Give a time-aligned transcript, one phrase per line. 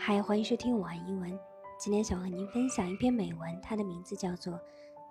[0.00, 1.38] 嗨，欢迎收听晚安英文。
[1.78, 4.54] 今天想和您分享一篇美文，它的名字叫做《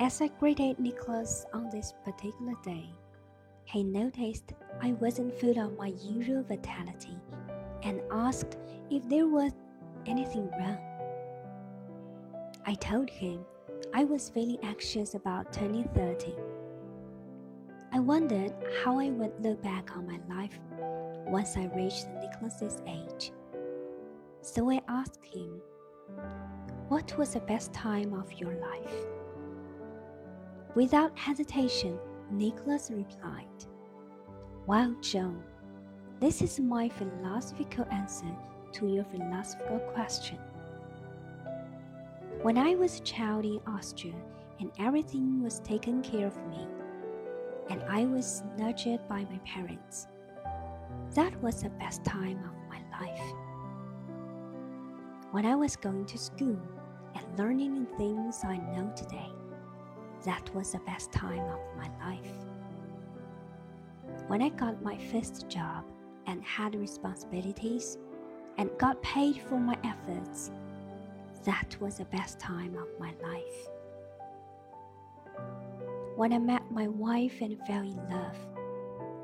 [0.00, 2.90] As I greeted Nicholas on this particular day,
[3.62, 7.16] he noticed I wasn't full of my usual vitality
[7.84, 8.56] and asked
[8.90, 9.52] if there was
[10.06, 10.78] anything wrong.
[12.66, 13.44] I told him
[13.94, 16.34] I was feeling anxious about turning 30.
[17.94, 20.58] I wondered how I would look back on my life
[21.26, 23.32] once I reached Nicholas's age.
[24.40, 25.60] So I asked him,
[26.88, 28.94] What was the best time of your life?
[30.74, 31.98] Without hesitation,
[32.30, 33.66] Nicholas replied,
[34.66, 35.34] Well, Joe,
[36.18, 38.34] this is my philosophical answer
[38.72, 40.38] to your philosophical question.
[42.40, 44.14] When I was a child in Austria
[44.60, 46.66] and everything was taken care of me,
[47.72, 50.06] and I was nurtured by my parents,
[51.14, 53.32] that was the best time of my life.
[55.30, 56.60] When I was going to school
[57.14, 59.32] and learning the things I know today,
[60.26, 62.34] that was the best time of my life.
[64.26, 65.84] When I got my first job
[66.26, 67.96] and had responsibilities
[68.58, 70.50] and got paid for my efforts,
[71.44, 73.71] that was the best time of my life.
[76.14, 78.36] When I met my wife and fell in love,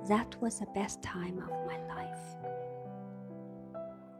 [0.08, 2.18] that was the best time of my life.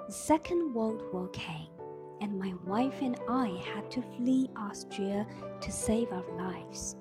[0.07, 1.71] The Second World War came,
[2.21, 5.27] and my wife and I had to flee Austria
[5.63, 6.97] to save our lives.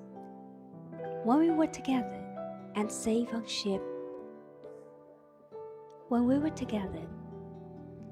[1.24, 2.24] When we were together
[2.74, 3.82] and safe on ship,
[6.08, 7.06] when we were together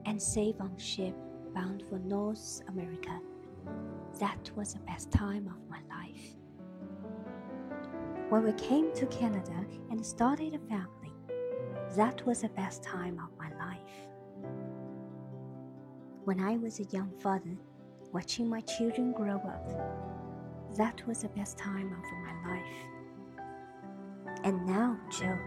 [0.05, 1.15] and safe on ship
[1.55, 3.19] bound for North America,
[4.21, 6.37] that was the best time of my life.
[8.29, 11.13] When we came to Canada and started a family,
[11.95, 13.79] that was the best time of my life.
[16.25, 17.57] When I was a young father,
[18.13, 22.77] watching my children grow up, that was the best time of my life.
[24.43, 25.39] And now, Joe,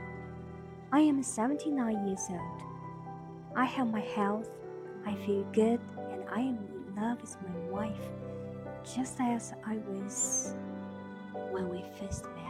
[0.94, 2.64] I am 79 years old.
[3.58, 4.50] I have my health,
[5.06, 8.10] I feel good, and I am in love with my wife,
[8.86, 10.56] just as I was
[11.52, 12.49] when we first met.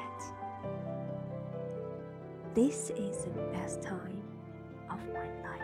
[2.56, 4.24] This is the best time
[4.90, 5.62] of my life.